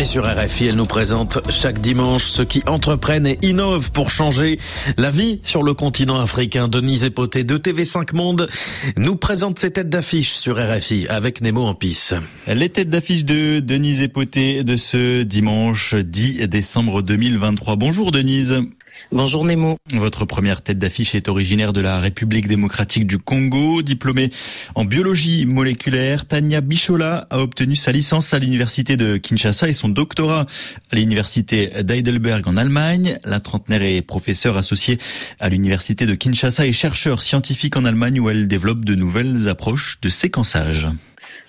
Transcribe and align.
Et 0.00 0.06
sur 0.06 0.24
RFI, 0.24 0.68
elle 0.68 0.76
nous 0.76 0.86
présente 0.86 1.40
chaque 1.50 1.78
dimanche 1.78 2.24
ceux 2.24 2.46
qui 2.46 2.62
entreprennent 2.66 3.26
et 3.26 3.38
innovent 3.42 3.92
pour 3.92 4.08
changer 4.08 4.58
la 4.96 5.10
vie 5.10 5.40
sur 5.42 5.62
le 5.62 5.74
continent 5.74 6.18
africain. 6.18 6.68
Denise 6.68 7.04
Epoté 7.04 7.44
de 7.44 7.58
TV5 7.58 8.16
Monde 8.16 8.48
nous 8.96 9.16
présente 9.16 9.58
ses 9.58 9.70
têtes 9.72 9.90
d'affiche 9.90 10.32
sur 10.32 10.56
RFI 10.56 11.06
avec 11.08 11.42
Nemo 11.42 11.66
en 11.66 11.74
pisse. 11.74 12.14
Les 12.46 12.70
têtes 12.70 12.88
d'affiche 12.88 13.26
de 13.26 13.60
Denise 13.60 14.00
Epoté 14.00 14.64
de 14.64 14.76
ce 14.76 15.22
dimanche 15.22 15.94
10 15.94 16.48
décembre 16.48 17.02
2023. 17.02 17.76
Bonjour 17.76 18.10
Denise. 18.10 18.62
Bonjour 19.12 19.44
Nemo. 19.44 19.76
Votre 19.92 20.24
première 20.24 20.62
tête 20.62 20.78
d'affiche 20.78 21.14
est 21.14 21.28
originaire 21.28 21.72
de 21.72 21.80
la 21.80 22.00
République 22.00 22.46
démocratique 22.46 23.06
du 23.06 23.18
Congo. 23.18 23.82
Diplômée 23.82 24.30
en 24.74 24.84
biologie 24.84 25.46
moléculaire, 25.46 26.26
Tania 26.26 26.60
Bichola 26.60 27.26
a 27.30 27.40
obtenu 27.40 27.76
sa 27.76 27.92
licence 27.92 28.34
à 28.34 28.38
l'université 28.38 28.96
de 28.96 29.16
Kinshasa 29.16 29.68
et 29.68 29.72
son 29.72 29.88
doctorat 29.88 30.46
à 30.90 30.96
l'université 30.96 31.82
d'Heidelberg 31.82 32.46
en 32.46 32.56
Allemagne. 32.56 33.18
La 33.24 33.40
trentenaire 33.40 33.82
est 33.82 34.02
professeure 34.02 34.56
associée 34.56 34.98
à 35.38 35.48
l'université 35.48 36.06
de 36.06 36.14
Kinshasa 36.14 36.66
et 36.66 36.72
chercheur 36.72 37.22
scientifique 37.22 37.76
en 37.76 37.84
Allemagne 37.84 38.20
où 38.20 38.30
elle 38.30 38.48
développe 38.48 38.84
de 38.84 38.94
nouvelles 38.94 39.48
approches 39.48 39.98
de 40.02 40.08
séquençage. 40.08 40.88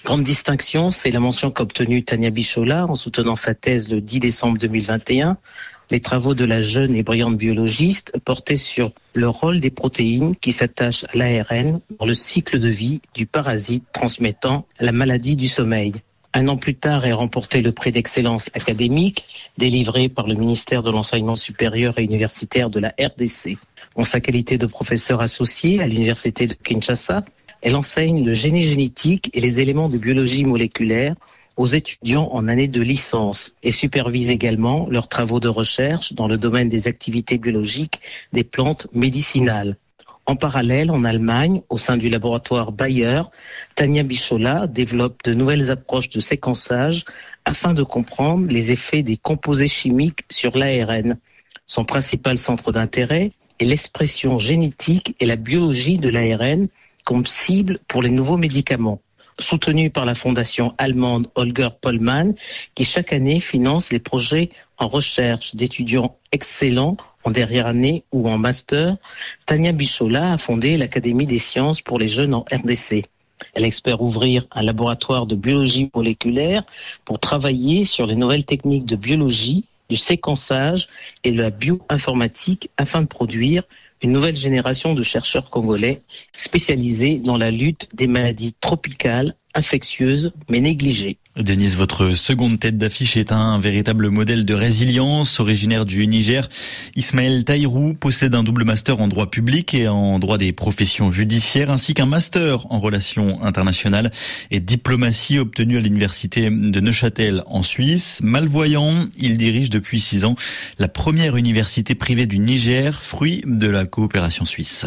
Grande 0.04 0.24
distinction, 0.24 0.90
c'est 0.90 1.12
la 1.12 1.20
mention 1.20 1.52
qu'a 1.52 1.62
obtenue 1.62 2.04
Tania 2.04 2.32
Bichola 2.32 2.88
en 2.88 2.96
soutenant 2.96 3.36
sa 3.36 3.54
thèse 3.54 3.92
le 3.92 4.02
10 4.02 4.20
décembre 4.20 4.58
2021 4.58 5.38
les 5.92 6.00
travaux 6.00 6.34
de 6.34 6.46
la 6.46 6.62
jeune 6.62 6.96
et 6.96 7.04
brillante 7.04 7.38
biologiste 7.38 8.14
portaient 8.24 8.58
sur 8.58 8.92
le 9.14 9.28
rôle 9.28 9.60
des 9.60 9.70
protéines 9.70 10.36
qui 10.38 10.54
s'attachent 10.54 11.04
à 11.04 11.18
l'ARN 11.18 11.82
dans 12.00 12.06
le 12.06 12.14
cycle 12.14 12.60
de 12.60 12.70
vie 12.70 13.02
du 13.14 13.26
parasite 13.26 13.84
transmettant 13.92 14.66
la 14.80 14.94
maladie 14.94 15.36
du 15.36 15.48
sommeil. 15.48 15.94
Un 16.34 16.48
an 16.48 16.56
plus 16.56 16.76
tard 16.76 17.06
est 17.06 17.12
remporté 17.12 17.62
le 17.62 17.74
prix 17.74 17.92
d'excellence 17.92 18.50
académique 18.54 19.26
délivré 19.58 20.08
par 20.08 20.28
le 20.28 20.36
ministère 20.36 20.82
de 20.82 20.90
l'Enseignement 20.90 21.36
supérieur 21.36 22.00
et 22.00 22.04
universitaire 22.04 22.70
de 22.70 22.80
la 22.80 22.94
RDC. 22.98 23.58
En 23.98 24.06
sa 24.06 24.22
qualité 24.22 24.58
de 24.58 24.66
professeur 24.66 25.20
associé 25.20 25.82
à 25.82 25.88
l'université 25.88 26.48
de 26.48 26.54
Kinshasa, 26.54 27.26
elle 27.62 27.76
enseigne 27.76 28.24
le 28.26 28.34
génie 28.34 28.64
génétique 28.64 29.30
et 29.34 29.42
les 29.42 29.60
éléments 29.60 29.90
de 29.90 29.98
biologie 29.98 30.46
moléculaire 30.46 31.16
aux 31.58 31.68
étudiants 31.68 32.30
en 32.32 32.48
année 32.48 32.68
de 32.68 32.82
licence 32.82 33.54
et 33.64 33.72
supervise 33.72 34.30
également 34.30 34.88
leurs 34.90 35.08
travaux 35.08 35.40
de 35.40 35.48
recherche 35.48 36.14
dans 36.14 36.28
le 36.28 36.38
domaine 36.38 36.70
des 36.70 36.88
activités 36.88 37.38
biologiques 37.38 38.00
des 38.34 38.44
plantes 38.44 38.88
médicinales. 38.94 39.76
En 40.26 40.36
parallèle, 40.36 40.92
en 40.92 41.04
Allemagne, 41.04 41.62
au 41.70 41.78
sein 41.78 41.98
du 41.98 42.08
laboratoire 42.08 42.72
Bayer, 42.72 43.24
Tania 43.76 44.04
Bichola 44.04 44.68
développe 44.68 45.24
de 45.24 45.34
nouvelles 45.34 45.72
approches 45.72 46.10
de 46.10 46.20
séquençage 46.20 47.06
afin 47.44 47.74
de 47.74 47.84
comprendre 47.84 48.48
les 48.48 48.72
effets 48.72 49.04
des 49.04 49.18
composés 49.18 49.68
chimiques 49.68 50.22
sur 50.30 50.58
l'ARN. 50.58 51.18
Son 51.68 51.86
principal 51.86 52.38
centre 52.38 52.72
d'intérêt 52.72 53.32
est 53.60 53.66
l'expression 53.66 54.40
génétique 54.40 55.16
et 55.20 55.26
la 55.26 55.36
biologie 55.36 55.98
de 55.98 56.10
l'ARN 56.10 56.68
comme 57.04 57.26
cible 57.26 57.80
pour 57.88 58.02
les 58.04 58.12
nouveaux 58.12 58.38
médicaments 58.38 59.02
soutenu 59.40 59.90
par 59.90 60.06
la 60.06 60.16
fondation 60.16 60.74
allemande 60.78 61.28
Holger 61.36 61.70
Pollmann, 61.82 62.34
qui 62.76 62.84
chaque 62.84 63.14
année 63.14 63.40
finance 63.40 63.92
les 63.92 64.00
projets 64.00 64.50
en 64.78 64.88
recherche 64.88 65.56
d'étudiants 65.56 66.18
excellents 66.32 66.98
en 67.24 67.32
dernière 67.32 67.68
année 67.68 68.04
ou 68.12 68.28
en 68.30 68.38
master. 68.38 68.98
Tania 69.46 69.72
Bichola 69.72 70.34
a 70.34 70.38
fondé 70.38 70.78
l'Académie 70.78 71.28
des 71.28 71.40
sciences 71.40 71.82
pour 71.82 72.00
les 72.00 72.08
jeunes 72.08 72.34
en 72.34 72.46
RDC. 72.52 73.06
Elle 73.54 73.66
espère 73.66 74.02
ouvrir 74.02 74.46
un 74.52 74.64
laboratoire 74.64 75.26
de 75.26 75.36
biologie 75.36 75.90
moléculaire 75.96 76.64
pour 77.06 77.20
travailler 77.20 77.86
sur 77.86 78.06
les 78.06 78.16
nouvelles 78.16 78.46
techniques 78.46 78.86
de 78.86 78.96
biologie, 78.96 79.66
du 79.90 79.98
séquençage 79.98 80.88
et 81.24 81.32
de 81.32 81.42
la 81.42 81.50
bioinformatique 81.50 82.70
afin 82.78 83.02
de 83.02 83.08
produire 83.08 83.64
une 84.02 84.12
nouvelle 84.12 84.36
génération 84.36 84.94
de 84.94 85.04
chercheurs 85.04 85.50
congolais 85.50 86.02
spécialisés 86.36 87.20
dans 87.20 87.38
la 87.38 87.52
lutte 87.52 87.90
des 87.94 88.08
maladies 88.08 88.54
tropicales 88.54 89.36
infectieuses 89.54 90.34
mais 90.50 90.60
négligées. 90.60 91.18
Denise, 91.38 91.78
votre 91.78 92.14
seconde 92.14 92.60
tête 92.60 92.76
d'affiche 92.76 93.16
est 93.16 93.32
un 93.32 93.58
véritable 93.58 94.10
modèle 94.10 94.46
de 94.46 94.54
résilience. 94.54 95.40
Originaire 95.40 95.86
du 95.86 96.06
Niger, 96.06 96.50
Ismaël 96.98 97.46
Taïrou 97.46 97.94
possède 97.94 98.36
un 98.36 98.44
double 98.44 98.66
master 98.66 99.00
en 99.00 99.08
droit 99.08 99.32
public 99.32 99.74
et 99.74 99.88
en 99.88 100.20
droit 100.20 100.38
des 100.38 100.52
professions 100.52 101.10
judiciaires, 101.10 101.72
ainsi 101.72 101.94
qu'un 101.94 102.06
master 102.06 102.70
en 102.70 102.82
relations 102.82 103.42
internationales 103.44 104.12
et 104.52 104.60
diplomatie 104.60 105.40
obtenu 105.40 105.78
à 105.78 105.80
l'université 105.80 106.50
de 106.50 106.80
Neuchâtel 106.82 107.44
en 107.46 107.64
Suisse. 107.64 108.20
Malvoyant, 108.22 109.08
il 109.18 109.38
dirige 109.38 109.70
depuis 109.70 110.02
six 110.02 110.26
ans 110.26 110.36
la 110.80 110.90
première 110.90 111.38
université 111.38 111.96
privée 111.96 112.26
du 112.26 112.40
Niger, 112.40 113.02
fruit 113.02 113.42
de 113.46 113.70
la 113.70 113.86
coopération 113.86 114.44
suisse. 114.44 114.86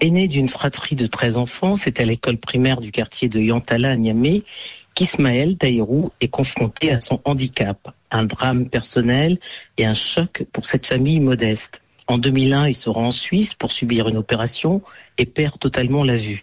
Aîné 0.00 0.28
d'une 0.28 0.48
fratrie 0.48 0.96
de 0.96 1.06
13 1.06 1.36
enfants, 1.36 1.76
c'est 1.76 2.00
à 2.00 2.04
l'école 2.04 2.38
primaire 2.38 2.80
du 2.80 2.90
quartier 2.90 3.28
de 3.28 3.40
Yantala 3.40 3.90
à 3.92 3.96
Niamey 3.96 4.42
qu'Ismaël 4.94 5.56
Taïrou 5.56 6.10
est 6.20 6.28
confronté 6.28 6.90
à 6.90 7.00
son 7.00 7.20
handicap, 7.24 7.94
un 8.10 8.24
drame 8.24 8.68
personnel 8.68 9.38
et 9.76 9.84
un 9.84 9.94
choc 9.94 10.44
pour 10.52 10.66
cette 10.66 10.86
famille 10.86 11.20
modeste. 11.20 11.82
En 12.06 12.18
2001, 12.18 12.68
il 12.68 12.74
se 12.74 12.88
rend 12.90 13.06
en 13.08 13.10
Suisse 13.10 13.54
pour 13.54 13.72
subir 13.72 14.08
une 14.08 14.16
opération 14.16 14.82
et 15.18 15.26
perd 15.26 15.58
totalement 15.58 16.04
la 16.04 16.16
vue. 16.16 16.42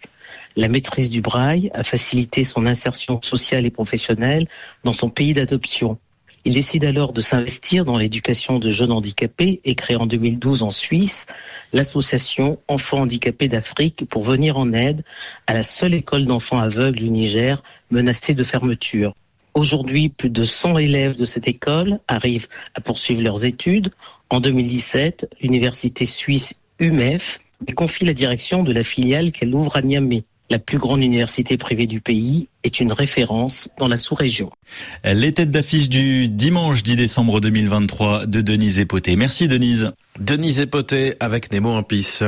La 0.56 0.68
maîtrise 0.68 1.10
du 1.10 1.22
braille 1.22 1.70
a 1.74 1.84
facilité 1.84 2.44
son 2.44 2.66
insertion 2.66 3.22
sociale 3.22 3.66
et 3.66 3.70
professionnelle 3.70 4.48
dans 4.84 4.94
son 4.94 5.10
pays 5.10 5.34
d'adoption. 5.34 5.98
Il 6.44 6.54
décide 6.56 6.86
alors 6.86 7.14
de 7.14 7.22
s'investir 7.22 7.86
dans 7.86 8.00
l'éducation 8.00 8.58
de 8.58 8.72
jeunes 8.72 8.92
handicapés 8.92 9.62
et 9.64 9.76
crée 9.76 9.96
en 9.96 10.08
2012 10.08 10.64
en 10.64 10.72
Suisse 10.72 11.28
l'association 11.72 12.58
Enfants 12.68 13.02
handicapés 13.02 13.48
d'Afrique 13.48 14.06
pour 14.10 14.24
venir 14.24 14.58
en 14.58 14.74
aide 14.74 15.04
à 15.46 15.54
la 15.54 15.62
seule 15.62 15.94
école 15.94 16.26
d'enfants 16.26 16.60
aveugles 16.60 16.98
du 16.98 17.10
Niger 17.12 17.62
menacée 17.92 18.34
de 18.34 18.44
fermeture. 18.44 19.14
Aujourd'hui, 19.54 20.10
plus 20.10 20.32
de 20.32 20.44
100 20.44 20.80
élèves 20.80 21.16
de 21.16 21.26
cette 21.26 21.48
école 21.48 22.00
arrivent 22.08 22.48
à 22.74 22.82
poursuivre 22.82 23.22
leurs 23.22 23.46
études. 23.46 23.92
En 24.32 24.40
2017, 24.40 25.30
l'université 25.42 26.08
suisse 26.08 26.56
UMEF 26.80 27.40
confie 27.76 28.06
la 28.06 28.14
direction 28.16 28.64
de 28.64 28.72
la 28.74 28.84
filiale 28.84 29.32
qu'elle 29.32 29.54
ouvre 29.54 29.76
à 29.76 29.82
Niamey 29.84 30.24
la 30.52 30.60
plus 30.60 30.78
grande 30.78 31.02
université 31.02 31.58
privée 31.58 31.88
du 31.88 32.02
pays, 32.02 32.50
est 32.64 32.80
une 32.80 32.92
référence 32.92 33.70
dans 33.80 33.88
la 33.88 33.98
sous-région. 33.98 34.52
Les 35.06 35.32
têtes 35.32 35.50
d'affiche 35.50 35.90
du 35.90 36.28
dimanche 36.28 36.84
10 36.84 36.96
décembre 36.96 37.40
2023 37.40 38.26
de 38.26 38.42
Denise 38.42 38.78
Epoté. 38.80 39.16
Merci 39.16 39.48
Denise. 39.48 39.92
Denise 40.20 40.60
Epoté 40.60 41.16
avec 41.20 41.52
Nemo 41.52 41.70
en 41.70 41.84
pisse. 41.84 42.22